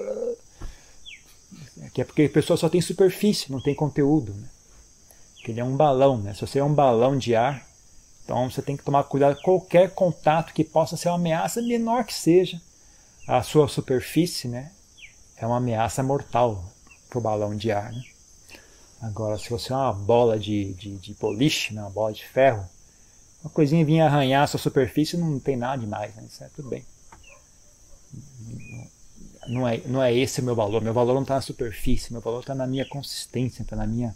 [1.93, 4.33] Que é porque a pessoa só tem superfície, não tem conteúdo.
[4.33, 4.47] Né?
[5.49, 6.33] ele é um balão, né?
[6.33, 7.65] Se você é um balão de ar,
[8.23, 12.13] então você tem que tomar cuidado qualquer contato que possa ser uma ameaça, menor que
[12.13, 12.61] seja,
[13.27, 14.71] a sua superfície, né?
[15.35, 16.63] É uma ameaça mortal
[17.09, 17.91] para o balão de ar.
[17.91, 18.03] Né?
[19.01, 21.81] Agora, se você é uma bola de, de, de boliche, né?
[21.81, 22.69] uma bola de ferro,
[23.43, 26.23] uma coisinha vinha arranhar a sua superfície, não tem nada demais, né?
[26.27, 26.85] Isso é tudo bem.
[29.47, 30.83] Não é, não é esse o meu valor.
[30.83, 34.15] Meu valor não está na superfície, meu valor está na minha consistência, está na minha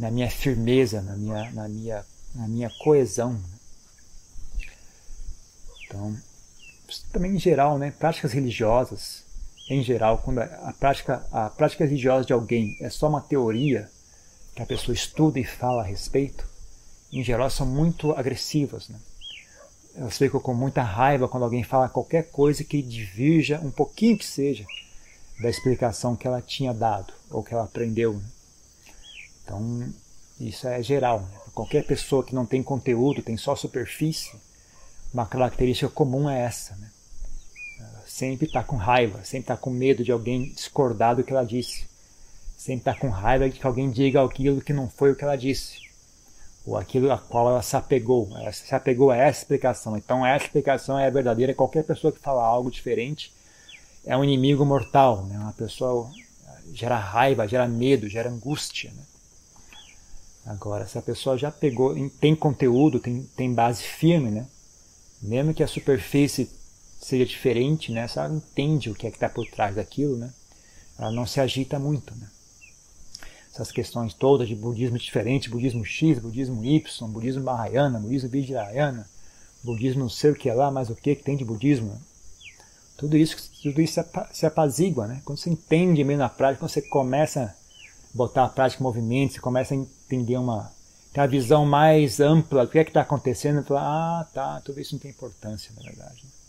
[0.00, 3.38] na minha firmeza, na minha, na minha, na minha coesão.
[5.84, 6.16] Então,
[7.12, 9.24] também em geral, né, práticas religiosas,
[9.70, 13.88] em geral, quando a prática, a prática religiosa de alguém é só uma teoria
[14.52, 16.44] que a pessoa estuda e fala a respeito,
[17.12, 18.88] em geral são muito agressivas.
[18.88, 18.98] Né?
[20.10, 24.66] Ficam com muita raiva quando alguém fala qualquer coisa que divirja um pouquinho que seja
[25.40, 28.14] da explicação que ela tinha dado ou que ela aprendeu.
[28.14, 28.24] Né?
[29.44, 29.88] Então,
[30.40, 31.20] isso é geral.
[31.20, 31.38] Né?
[31.54, 34.32] Qualquer pessoa que não tem conteúdo, tem só superfície,
[35.14, 36.74] uma característica comum é essa.
[36.74, 36.90] Né?
[38.10, 41.86] Sempre está com raiva, sempre está com medo de alguém discordar do que ela disse.
[42.56, 45.36] Sempre está com raiva de que alguém diga aquilo que não foi o que ela
[45.36, 45.78] disse.
[46.66, 48.28] Ou aquilo a qual ela se apegou.
[48.36, 49.96] Ela se apegou a essa explicação.
[49.96, 51.54] Então, essa explicação é verdadeira.
[51.54, 53.32] Qualquer pessoa que fala algo diferente
[54.04, 55.24] é um inimigo mortal.
[55.26, 55.38] Né?
[55.38, 56.10] Uma pessoa
[56.74, 58.90] gera raiva, gera medo, gera angústia.
[58.90, 59.02] Né?
[60.46, 64.46] Agora, se a pessoa já pegou, tem conteúdo, tem, tem base firme, né?
[65.22, 66.50] Mesmo que a superfície
[67.00, 68.06] seja diferente, né?
[68.14, 70.32] Ela entende o que é que está por trás daquilo, né?
[70.98, 72.28] Ela não se agita muito, né?
[73.52, 79.08] Essas questões todas de budismo diferente, budismo X, budismo Y, budismo Mahayana, budismo Vajrayana,
[79.64, 82.00] budismo não sei o que lá, mas o que que tem de budismo, né?
[82.96, 83.98] Tudo isso, tudo isso
[84.30, 85.22] se apazigua, né?
[85.24, 87.56] Quando você entende mesmo na prática, quando você começa
[88.12, 90.70] botar a prática em movimento, você começa a entender uma,
[91.12, 94.80] ter uma visão mais ampla do que é que está acontecendo, falar, ah, tá, tudo
[94.80, 96.39] isso não tem importância, na verdade.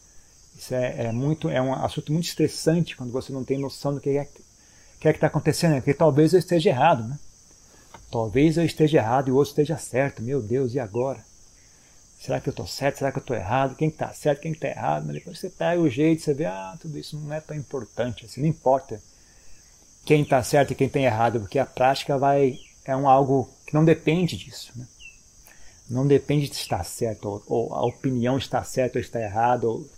[0.62, 4.00] Isso é, é, muito, é um assunto muito estressante quando você não tem noção do
[4.00, 4.28] que é
[5.00, 7.18] que é está acontecendo, porque talvez eu esteja errado, né?
[8.12, 10.22] Talvez eu esteja errado e o outro esteja certo.
[10.22, 11.26] Meu Deus, e agora?
[12.20, 13.00] Será que eu estou certo?
[13.00, 13.76] Será que eu estou errado?
[13.76, 14.42] Quem está certo?
[14.42, 15.06] Quem está errado?
[15.08, 18.28] Mas depois você pega o jeito, você vê, ah, tudo isso não é tão importante,
[18.28, 19.02] assim, não importa
[20.06, 23.74] quem está certo e quem está errado, porque a prática vai é um algo que
[23.74, 24.86] não depende disso, né?
[25.90, 29.68] Não depende de estar certo ou, ou a opinião está certa ou está errada.
[29.68, 29.90] Ou,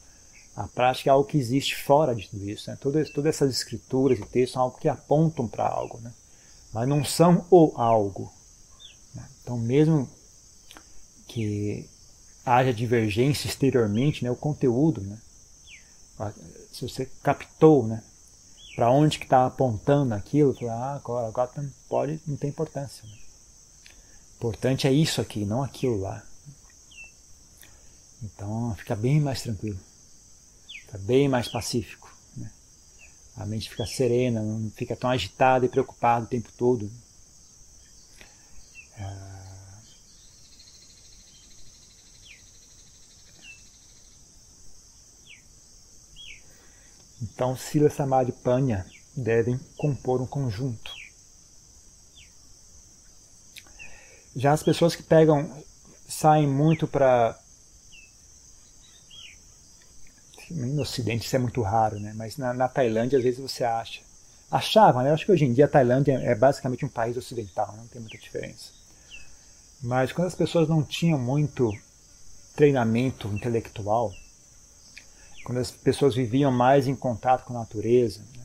[0.55, 2.69] a prática é algo que existe fora de tudo isso.
[2.69, 2.77] Né?
[2.79, 6.11] Todas, todas essas escrituras e textos são algo que apontam para algo, né?
[6.71, 8.31] mas não são o algo.
[9.15, 9.27] Né?
[9.41, 10.09] Então, mesmo
[11.27, 11.89] que
[12.45, 15.17] haja divergência exteriormente, né, o conteúdo, né,
[16.71, 18.03] se você captou, né,
[18.75, 23.03] para onde que está apontando aquilo, ah, agora, agora não pode, não tem importância.
[23.07, 23.15] Né?
[24.37, 26.23] Importante é isso aqui, não aquilo lá.
[28.21, 29.79] Então fica bem mais tranquilo,
[30.93, 32.15] fica bem mais pacífico.
[32.37, 32.51] Né?
[33.35, 36.91] A mente fica serena, não fica tão agitada e preocupada o tempo todo.
[38.97, 39.33] É
[47.23, 50.91] Então, Sila Samadhi e Panya devem compor um conjunto.
[54.35, 55.49] Já as pessoas que pegam,
[56.07, 57.39] saem muito para.
[60.51, 62.13] No Ocidente isso é muito raro, né?
[62.15, 64.01] mas na, na Tailândia às vezes você acha.
[64.51, 65.09] Achava, né?
[65.09, 67.99] Eu acho que hoje em dia a Tailândia é basicamente um país ocidental, não tem
[67.99, 68.71] muita diferença.
[69.81, 71.71] Mas quando as pessoas não tinham muito
[72.55, 74.13] treinamento intelectual,
[75.43, 78.43] quando as pessoas viviam mais em contato com a natureza, né?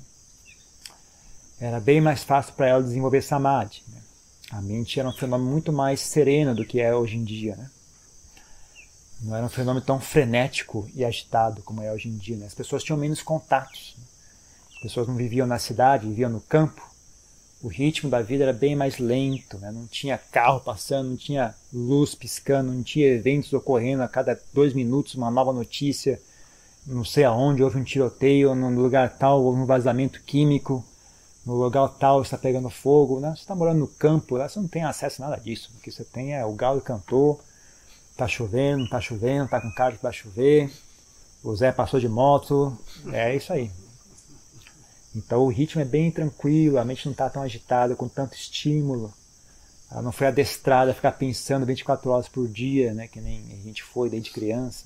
[1.60, 3.82] era bem mais fácil para elas desenvolver samadhi.
[3.88, 4.00] Né?
[4.50, 7.54] A mente era um fenômeno muito mais sereno do que é hoje em dia.
[7.56, 7.70] Né?
[9.20, 12.36] Não era um fenômeno tão frenético e agitado como é hoje em dia.
[12.36, 12.46] Né?
[12.46, 13.96] As pessoas tinham menos contatos.
[13.98, 14.04] Né?
[14.74, 16.88] As pessoas não viviam na cidade, viviam no campo.
[17.60, 19.72] O ritmo da vida era bem mais lento, né?
[19.72, 24.72] não tinha carro passando, não tinha luz piscando, não tinha eventos ocorrendo a cada dois
[24.72, 26.20] minutos, uma nova notícia,
[26.86, 30.84] não sei aonde, houve um tiroteio, no lugar tal, houve um vazamento químico,
[31.44, 33.18] no lugar tal está pegando fogo.
[33.18, 33.30] Né?
[33.30, 35.72] Você está morando no campo, lá você não tem acesso a nada disso.
[35.76, 37.40] O que você tem é o galo cantou,
[38.18, 40.72] está chovendo, está chovendo, está com cara que vai chover,
[41.42, 42.76] o Zé passou de moto,
[43.12, 43.70] é isso aí.
[45.14, 49.14] Então o ritmo é bem tranquilo, a mente não está tão agitada, com tanto estímulo.
[49.90, 53.62] Ela não foi adestrada a ficar pensando 24 horas por dia, né, que nem a
[53.62, 54.84] gente foi desde criança.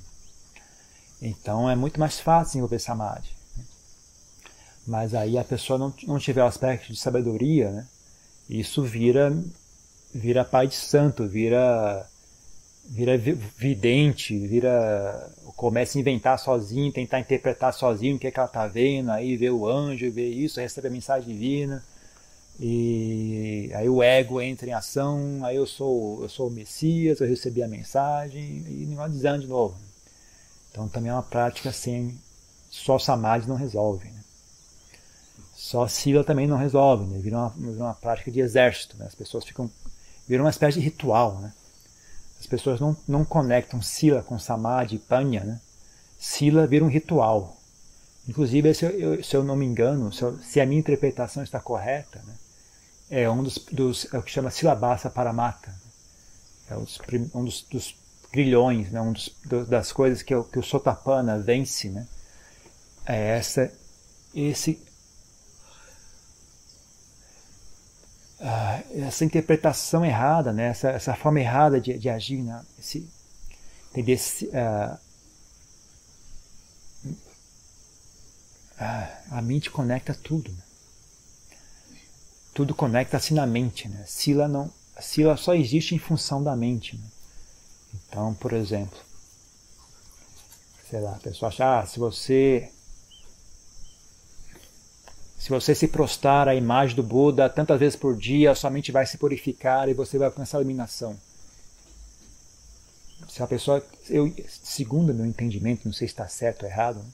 [1.21, 3.31] Então é muito mais fácil desenvolver samadhi.
[3.57, 3.64] Né?
[4.87, 7.87] Mas aí a pessoa não, não tiver o aspecto de sabedoria, né?
[8.49, 9.35] isso vira
[10.14, 12.07] vira pai de santo, vira
[12.85, 18.49] vira vidente, vira começa a inventar sozinho, tentar interpretar sozinho o que, é que ela
[18.49, 21.83] está vendo, aí vê o anjo, vê isso, recebe a mensagem divina
[22.61, 27.27] e aí o ego entra em ação, aí eu sou eu sou o Messias, eu
[27.27, 29.77] recebi a mensagem e negócio desanda de novo.
[30.71, 32.18] Então também é uma prática sem
[32.71, 34.09] só samadhi não resolve.
[34.09, 34.21] Né?
[35.55, 37.18] Só sila também não resolve, né?
[37.18, 38.97] vira, uma, vira uma prática de exército.
[38.97, 39.07] Né?
[39.07, 39.71] As pessoas ficam.
[40.27, 41.40] vira uma espécie de ritual.
[41.40, 41.53] Né?
[42.42, 45.44] As pessoas não, não conectam sila com samadhi panya.
[45.44, 45.61] Né?
[46.18, 47.57] Sila vira um ritual.
[48.28, 51.61] Inclusive, se eu, se eu não me engano, se, eu, se, a minha interpretação está
[51.61, 52.35] correta, né?
[53.11, 55.72] é um dos, dos é o que chama silabasa paramata.
[56.68, 56.76] É
[57.33, 57.94] um dos, dos
[58.33, 59.00] grilhões, né?
[59.00, 59.33] um dos,
[59.68, 62.09] das coisas que, que o Sotapana vence, né?
[63.07, 63.72] é essa,
[64.35, 64.83] esse,
[68.42, 70.66] uh, essa interpretação errada, né?
[70.66, 72.62] essa, essa forma errada de, de agir, né?
[72.78, 73.09] esse,
[73.90, 74.98] entender, uh,
[78.81, 80.50] uh, a mente conecta tudo.
[80.50, 80.62] Né?
[82.52, 83.88] Tudo conecta-se na mente.
[83.88, 84.05] Né?
[84.07, 86.96] Sila, não, Sila só existe em função da mente.
[86.96, 87.05] Né?
[87.94, 88.98] Então, por exemplo,
[90.90, 92.70] sei lá, a pessoa acha, ah, se você
[95.42, 99.05] se você se prostrar à imagem do Buda tantas vezes por dia, sua mente vai
[99.05, 101.16] se purificar e você vai alcançar a iluminação.
[103.28, 107.05] Se a pessoa, eu, segundo meu entendimento, não sei se está certo ou errado,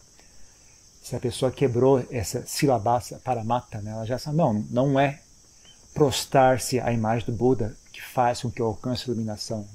[1.02, 3.92] se a pessoa quebrou essa silabasa paramata, né?
[3.92, 5.20] ela já sabe, não, não é
[5.94, 9.66] prostrar-se à imagem do Buda que faz com que eu alcance a iluminação.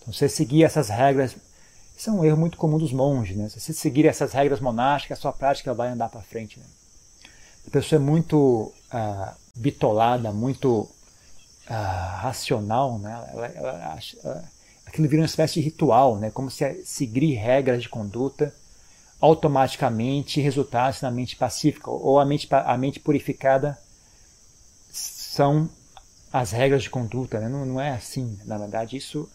[0.00, 1.34] Então, você seguir essas regras,
[1.98, 3.48] isso é um erro muito comum dos monges, né?
[3.48, 6.60] Se você seguir essas regras monásticas, a sua prática vai andar para frente.
[6.60, 6.66] Né?
[7.66, 10.88] A pessoa é muito ah, bitolada, muito
[11.66, 13.28] ah, racional, né?
[13.32, 14.44] Ela, ela acha, ela,
[14.86, 16.30] aquilo vira uma espécie de ritual, né?
[16.30, 18.54] Como se seguir regras de conduta
[19.20, 23.78] automaticamente resultasse na mente pacífica ou a mente, a mente purificada
[24.90, 25.68] são
[26.32, 27.48] as regras de conduta, né?
[27.48, 28.38] não, não é assim.
[28.44, 29.28] Na verdade, isso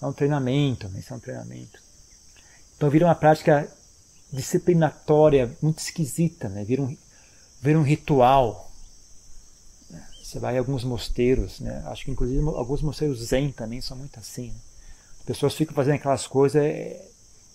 [0.00, 1.00] é um treinamento, né?
[1.00, 1.78] isso é um treinamento.
[2.76, 3.68] Então vira uma prática
[4.32, 6.64] disciplinatória muito esquisita, né?
[6.64, 6.96] vira, um,
[7.64, 8.70] vira um ritual.
[10.22, 11.82] Você vai em alguns mosteiros, né?
[11.86, 14.48] acho que inclusive alguns mosteiros zen também são muito assim.
[14.48, 14.60] Né?
[15.20, 17.02] As pessoas ficam fazendo aquelas coisas, é,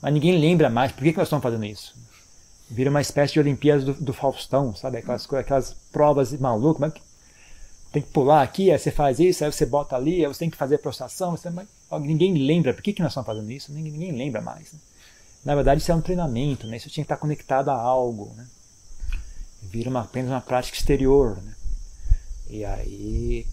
[0.01, 1.95] mas ninguém lembra mais por que, que nós estamos fazendo isso.
[2.71, 4.97] Vira uma espécie de Olimpíadas do, do Faustão, sabe?
[4.97, 6.93] Aquelas, aquelas provas malucas, mas
[7.91, 10.49] tem que pular aqui, aí você faz isso, aí você bota ali, aí você tem
[10.49, 11.37] que fazer prostração.
[11.37, 11.51] Você,
[12.01, 14.73] ninguém lembra por que, que nós estamos fazendo isso, ninguém, ninguém lembra mais.
[14.73, 14.79] Né?
[15.45, 16.77] Na verdade, isso é um treinamento, né?
[16.77, 18.33] isso tinha que estar conectado a algo.
[18.35, 18.47] Né?
[19.63, 21.41] Vira uma, apenas uma prática exterior.
[21.41, 21.55] Né?
[22.49, 23.47] E aí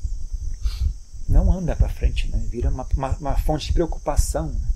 [1.28, 2.38] não anda para frente, né?
[2.48, 4.48] vira uma, uma, uma, fonte de preocupação.
[4.48, 4.68] Né?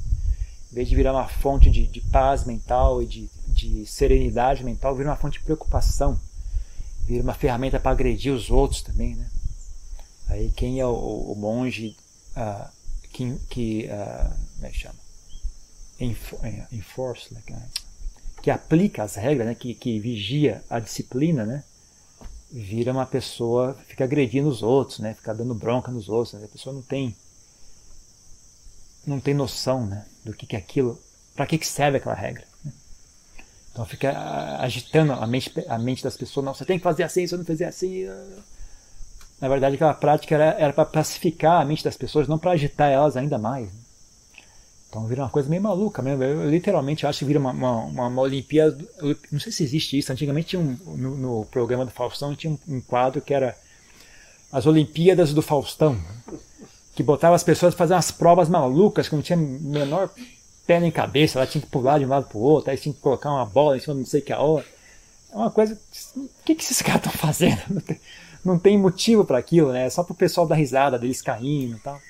[0.71, 4.95] Em vez de virar uma fonte de, de paz mental e de, de serenidade mental,
[4.95, 6.21] vira uma fonte de preocupação.
[7.05, 9.14] Vira uma ferramenta para agredir os outros também.
[9.14, 9.31] Né?
[10.29, 10.93] Aí quem é o,
[11.33, 11.97] o monge
[12.37, 12.69] uh,
[13.12, 15.01] que, que uh, como é que chama?
[16.01, 17.43] É, enforce, né?
[18.42, 19.55] Que aplica as regras, né?
[19.55, 21.64] que, que vigia a disciplina, né?
[22.50, 25.14] vira uma pessoa, fica agredindo os outros, né?
[25.14, 26.35] fica dando bronca nos outros.
[26.35, 26.44] Né?
[26.44, 27.14] A pessoa não tem
[29.07, 30.05] não tem noção né?
[30.24, 31.00] do que, que é aquilo,
[31.35, 32.44] para que, que serve aquela regra.
[32.64, 32.72] Né?
[33.72, 37.03] Então fica ah, agitando a mente, a mente das pessoas, não, você tem que fazer
[37.03, 38.07] assim, se eu não fizer assim.
[38.07, 38.61] Uh
[39.40, 43.16] na verdade, aquela prática era para pacificar a mente das pessoas, não para agitar elas
[43.16, 43.72] ainda mais.
[43.72, 43.81] Né?
[44.90, 46.24] Então vira uma coisa meio maluca mesmo.
[46.24, 48.76] Eu literalmente acho que vira uma, uma, uma Olimpíada.
[49.31, 50.11] Não sei se existe isso.
[50.11, 53.57] Antigamente tinha um, no, no programa do Faustão tinha um, um, quadro que era
[54.50, 55.96] as Olimpíadas do Faustão.
[56.96, 60.11] Que botava as pessoas a fazer umas provas malucas que não tinha menor
[60.66, 61.38] pé nem cabeça.
[61.38, 63.46] Ela tinha que pular de um lado para o outro, aí tinha que colocar uma
[63.46, 64.66] bola em cima de não sei que a hora.
[65.33, 65.79] É uma coisa.
[66.16, 67.81] O que, que esses caras estão fazendo?
[68.44, 69.87] não tem motivo para aquilo, né?
[69.87, 72.00] É só para o pessoal dar risada deles caindo e tal.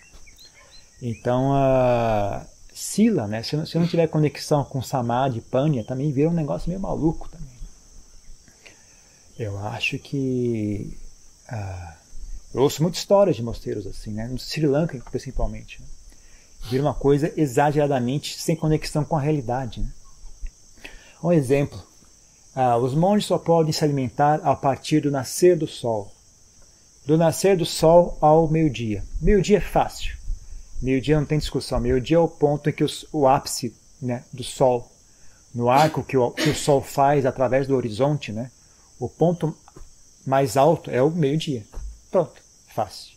[1.03, 2.47] Então, a
[2.81, 3.43] Sila, né?
[3.43, 7.49] Se, se não tiver conexão com Samadhi, Panya, também vira um negócio meio maluco também.
[9.39, 10.97] Eu acho que
[11.51, 11.93] uh,
[12.55, 14.27] eu ouço muitas histórias de mosteiros assim, né?
[14.27, 15.81] No Sri Lanka, principalmente.
[15.81, 15.87] Né?
[16.71, 19.81] Vira uma coisa exageradamente sem conexão com a realidade.
[19.81, 19.89] Né?
[21.23, 21.83] Um exemplo:
[22.55, 26.13] ah, os monges só podem se alimentar a partir do nascer do sol
[27.07, 29.03] do nascer do sol ao meio-dia.
[29.21, 30.17] Meio-dia é fácil.
[30.81, 31.79] Meio-dia não tem discussão.
[31.81, 34.91] Meio-dia é o ponto em que os, o ápice né, do sol,
[35.55, 38.51] no arco que o, que o sol faz através do horizonte, né,
[38.99, 39.57] o ponto
[40.27, 41.65] mais alto é o meio-dia.
[42.11, 42.41] Pronto,
[42.75, 43.15] fácil.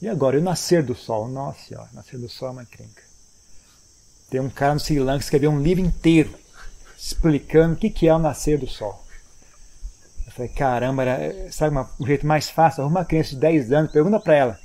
[0.00, 1.28] E agora, o nascer do sol?
[1.28, 3.02] Nossa, ó, nascer do sol é uma encrenca.
[4.28, 6.34] Tem um cara no Sri Lanka que escreveu um livro inteiro
[6.98, 9.04] explicando o que é o nascer do sol.
[10.24, 12.82] Eu falei, caramba, era, sabe uma, um jeito mais fácil?
[12.82, 14.60] Arruma uma criança de 10 anos, pergunta para ela,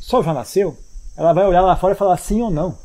[0.00, 0.76] só já nasceu?
[1.16, 2.76] Ela vai olhar lá fora e falar sim ou não.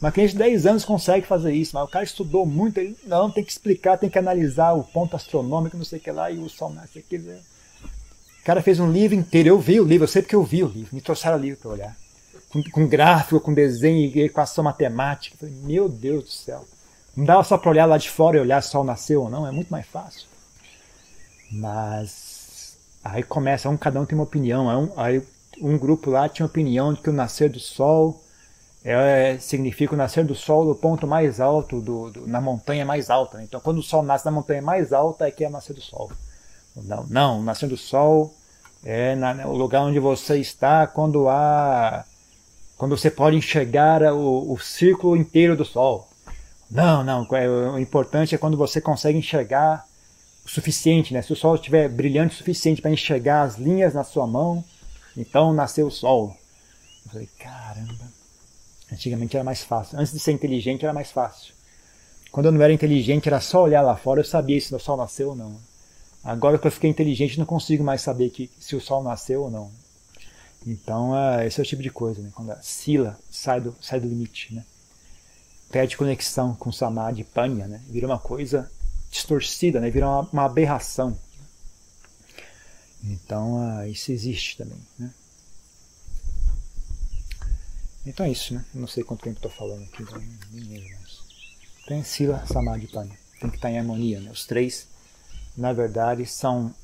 [0.00, 3.30] Uma criança de 10 anos consegue fazer isso, mas o cara estudou muito, ele, não,
[3.30, 6.38] tem que explicar, tem que analisar o ponto astronômico, não sei o que lá, e
[6.38, 7.16] o sol nasce aqui.
[7.16, 10.62] O cara fez um livro inteiro, eu vi o livro, eu sei porque eu vi
[10.62, 11.96] o livro, me trouxeram o livro para olhar.
[12.48, 15.36] Com, com, gráfico, com desenho, equação matemática.
[15.38, 16.64] falei, meu Deus do céu.
[17.16, 19.28] Não dava só para olhar lá de fora e olhar se o sol nasceu ou
[19.28, 20.28] não, é muito mais fácil.
[21.50, 24.92] Mas aí começa, um, cada um tem uma opinião.
[24.96, 25.22] Aí um,
[25.62, 28.22] um grupo lá tinha opinião de que o nascer do sol
[28.84, 33.10] é, significa o nascer do sol do ponto mais alto, do, do, na montanha mais
[33.10, 33.38] alta.
[33.38, 33.44] Né?
[33.44, 35.80] Então, quando o sol nasce na montanha mais alta, é que é o nascer do
[35.80, 36.10] sol.
[36.76, 38.34] Não, não o nascer do sol
[38.84, 42.04] é na, o lugar onde você está quando há.
[42.76, 46.08] Quando você pode enxergar o, o círculo inteiro do sol.
[46.70, 47.26] Não, não.
[47.32, 49.84] É, o importante é quando você consegue enxergar
[50.46, 51.20] o suficiente, né?
[51.20, 54.64] Se o sol estiver brilhante o suficiente para enxergar as linhas na sua mão,
[55.18, 56.34] então nasceu o sol.
[57.04, 58.04] Eu falei, caramba.
[58.90, 59.98] Antigamente era mais fácil.
[59.98, 61.52] Antes de ser inteligente era mais fácil.
[62.30, 64.96] Quando eu não era inteligente era só olhar lá fora, eu sabia se o sol
[64.96, 65.56] nasceu ou não.
[66.22, 69.50] Agora que eu fiquei inteligente, não consigo mais saber que, se o sol nasceu ou
[69.50, 69.70] não.
[70.64, 72.30] Então, uh, esse é o tipo de coisa, né?
[72.34, 74.54] quando a sila sai do, sai do limite.
[74.54, 74.64] Né?
[75.70, 77.80] Perde conexão com samadhi, panya, né?
[77.88, 78.70] vira uma coisa
[79.10, 79.90] distorcida, né?
[79.90, 81.16] vira uma, uma aberração.
[83.04, 84.78] Então, uh, isso existe também.
[84.98, 85.12] Né?
[88.04, 88.64] Então é isso, né?
[88.74, 90.18] Não sei quanto tempo estou falando aqui, então,
[90.50, 90.98] nem mesmo.
[91.84, 93.18] Então, Sila, Samadhi e Pani.
[93.40, 94.20] Tem que estar em harmonia.
[94.20, 94.30] Né?
[94.30, 94.88] Os três,
[95.56, 96.74] na verdade, são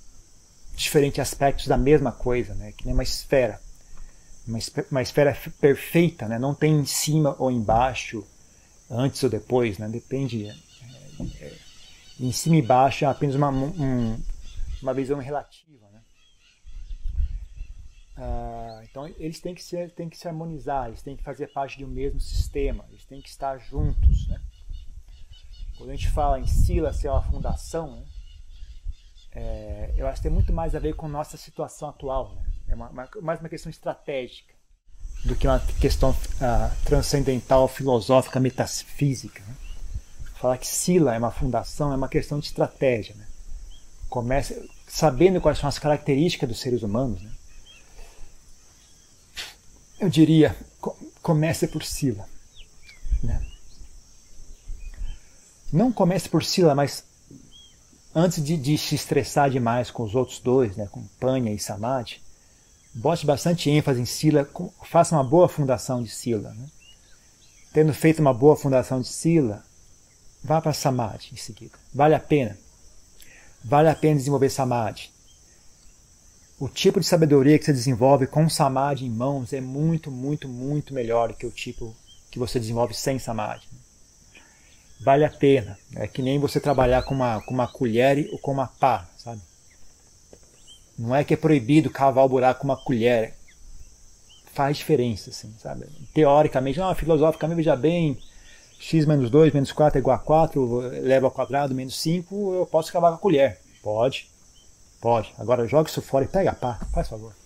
[0.77, 2.73] diferentes aspectos da mesma coisa, né?
[2.73, 3.61] que nem uma esfera.
[4.47, 4.59] Uma,
[4.91, 6.39] uma esfera perfeita, né?
[6.39, 8.25] não tem em cima ou embaixo,
[8.91, 9.89] antes ou depois, né?
[9.89, 10.47] depende.
[10.47, 10.55] É,
[11.41, 11.57] é,
[12.21, 14.19] em cima e baixo é apenas uma, um,
[14.83, 15.64] uma visão relativa.
[18.17, 21.79] Uh, então eles têm que, ser, têm que se harmonizar, eles têm que fazer parte
[21.79, 24.29] de um mesmo sistema, eles têm que estar juntos.
[24.29, 24.41] Né?
[25.77, 28.07] Quando a gente fala em Sila ser uma fundação, né?
[29.33, 32.35] é, eu acho que tem muito mais a ver com nossa situação atual.
[32.37, 32.43] Né?
[32.69, 34.55] É uma, uma, mais uma questão estratégica
[35.25, 39.43] do que uma questão uh, transcendental, filosófica, metafísica.
[39.43, 39.55] Né?
[40.35, 43.15] Falar que Sila é uma fundação é uma questão de estratégia.
[43.15, 43.27] Né?
[44.09, 44.55] Começa
[44.87, 47.23] sabendo quais são as características dos seres humanos.
[47.23, 47.33] Né?
[49.99, 50.57] Eu diria,
[51.23, 52.29] comece por Sila.
[53.23, 53.41] Né?
[55.73, 57.05] Não comece por Sila, mas
[58.15, 62.21] antes de, de, se estressar demais com os outros dois, né, com Panya e Samadhi,
[62.93, 64.49] bote bastante ênfase em Sila,
[64.85, 66.53] faça uma boa fundação de Sila.
[66.55, 66.67] Né?
[67.73, 69.65] Tendo feito uma boa fundação de Sila,
[70.43, 71.77] vá para Samadhi em seguida.
[71.93, 72.57] Vale a pena.
[73.65, 75.14] Vale a pena desenvolver Samadhi.
[76.59, 80.95] O tipo de sabedoria que você desenvolve com Samadhi em mãos é muito, muito, muito
[80.95, 81.95] melhor do que o tipo
[82.31, 83.67] que você desenvolve sem Samadhi.
[85.01, 85.77] Vale a pena.
[85.97, 89.41] É que nem você trabalhar com uma, com uma colher ou com uma pá, sabe?
[90.97, 93.35] Não é que é proibido cavar o buraco com uma colher.
[94.53, 95.87] Faz diferença, assim, sabe?
[96.15, 98.17] Teoricamente, não, filosoficamente, veja bem,
[98.79, 102.67] x menos 2 menos 4 é igual a 4, leva ao quadrado menos 5, eu
[102.67, 103.61] posso cavar com a colher.
[103.83, 104.31] Pode.
[105.05, 105.35] Pode.
[105.37, 107.37] Agora joga isso fora e pega a pá, faz favor.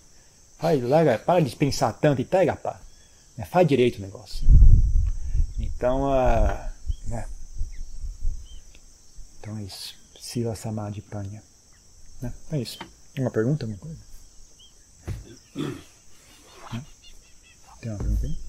[0.57, 2.79] Faz, larga, para de pensar tanto e pega a pá.
[3.35, 3.43] Né?
[3.43, 4.47] Faz direito o negócio.
[5.59, 7.27] Então, uh, né?
[9.37, 9.93] então é isso.
[10.17, 11.43] Sila Samadhi Panya.
[12.21, 12.33] Né?
[12.53, 12.79] É isso.
[13.17, 13.99] Uma pergunta, alguma coisa?
[17.81, 18.39] Tem uma pergunta aí?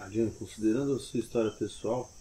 [0.00, 2.12] Adriano, considerando a sua história pessoal,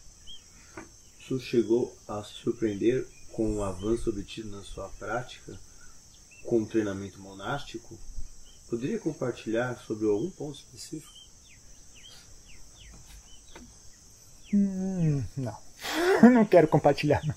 [0.78, 3.06] o senhor chegou a surpreender
[3.38, 5.56] com o avanço obtido na sua prática
[6.44, 7.96] com o treinamento monástico?
[8.68, 11.14] Poderia compartilhar sobre algum ponto específico?
[14.52, 15.56] Hum, não.
[16.34, 17.22] não quero compartilhar.
[17.24, 17.36] Não.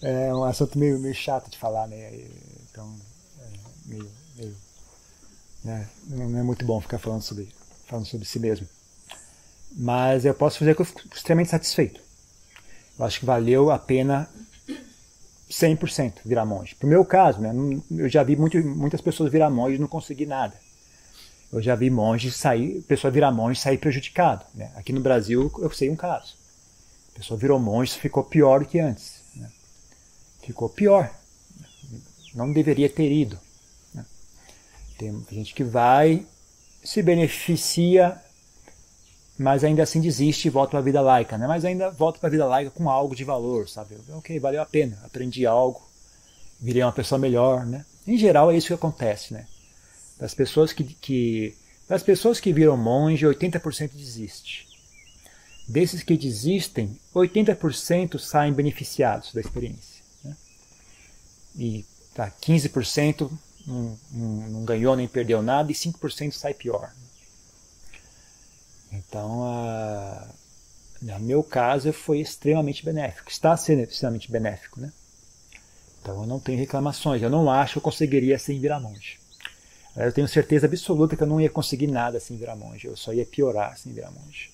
[0.00, 2.10] É um assunto meio, meio chato de falar, né?
[2.70, 2.98] Então,
[3.38, 3.48] é
[3.84, 4.56] meio, meio
[5.62, 5.90] né?
[6.06, 7.52] não é muito bom ficar falando sobre,
[7.86, 8.66] falando sobre si mesmo.
[9.72, 12.00] Mas eu posso dizer que eu fico extremamente satisfeito.
[12.98, 14.28] Eu acho que valeu a pena
[15.52, 16.74] 100% virar monge.
[16.74, 17.52] Pro meu caso, né,
[17.90, 20.54] eu já vi muito, muitas pessoas virar monge e não conseguir nada.
[21.52, 24.44] Eu já vi monge sair, pessoa virar monge sair prejudicado.
[24.54, 24.72] Né?
[24.74, 26.34] Aqui no Brasil eu sei um caso.
[27.14, 29.20] A pessoa virou monge ficou pior do que antes.
[29.36, 29.50] Né?
[30.42, 31.14] Ficou pior.
[32.34, 33.38] Não deveria ter ido.
[33.94, 34.06] Né?
[34.96, 36.26] Tem gente que vai,
[36.82, 38.18] se beneficia
[39.38, 41.46] mas ainda assim desiste e volta para a vida laica, né?
[41.46, 43.96] Mas ainda volta para a vida laica com algo de valor, sabe?
[44.10, 45.82] Ok, valeu a pena, aprendi algo,
[46.60, 47.84] virei uma pessoa melhor, né?
[48.06, 49.46] Em geral é isso que acontece, né?
[50.18, 51.56] Das pessoas que, que
[51.88, 54.68] das pessoas que viram monge, 80% desiste.
[55.68, 60.02] Desses que desistem, 80% saem beneficiados da experiência.
[60.24, 60.36] Né?
[61.56, 63.30] E tá, 15%
[63.66, 66.90] não, não, não ganhou nem perdeu nada e 5% sai pior.
[68.92, 70.28] Então, a,
[71.00, 73.30] no meu caso, foi extremamente benéfico.
[73.30, 74.92] Está sendo extremamente benéfico, né?
[76.00, 77.22] Então, eu não tenho reclamações.
[77.22, 79.18] Eu não acho que eu conseguiria sem virar monge.
[79.96, 82.86] Eu tenho certeza absoluta que eu não ia conseguir nada sem virar monge.
[82.86, 84.50] Eu só ia piorar sem virar monge.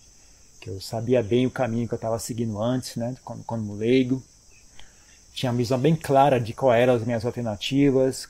[0.61, 3.17] Que eu sabia bem o caminho que eu estava seguindo antes, né?
[3.25, 4.23] Como, como leigo.
[5.33, 8.29] Tinha uma visão bem clara de quais eram as minhas alternativas.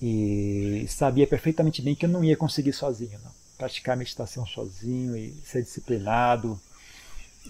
[0.00, 5.34] E sabia perfeitamente bem que eu não ia conseguir sozinho, não praticar meditação sozinho e
[5.44, 6.58] ser disciplinado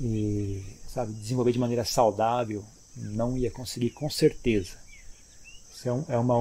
[0.00, 2.64] e sabe desenvolver de maneira saudável
[2.96, 4.78] não ia conseguir com certeza
[5.72, 6.38] isso é, é uma,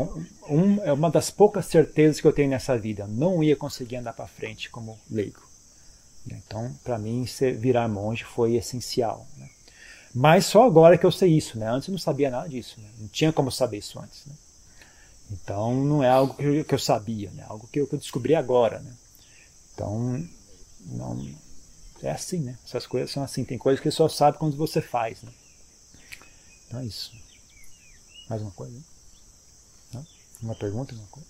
[0.49, 4.13] um, é uma das poucas certezas que eu tenho nessa vida não ia conseguir andar
[4.13, 5.41] para frente como leigo
[6.26, 7.26] então para mim
[7.59, 9.49] virar monge foi essencial né?
[10.15, 12.89] mas só agora que eu sei isso né antes eu não sabia nada disso né?
[12.99, 14.34] não tinha como saber isso antes né?
[15.32, 17.99] então não é algo que eu, que eu sabia né algo que eu, que eu
[17.99, 18.93] descobri agora né
[19.78, 20.28] então,
[20.88, 21.24] não,
[22.02, 22.58] é assim, né?
[22.66, 23.46] Essas coisas são assim.
[23.46, 25.32] Tem coisas que só sabe quando você faz, né?
[26.66, 27.12] Então é isso.
[28.28, 28.76] Mais uma coisa?
[29.94, 30.04] Não?
[30.42, 30.96] Uma pergunta?
[30.96, 31.30] Uma coisa?